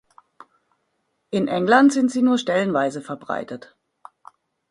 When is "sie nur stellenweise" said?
2.09-3.03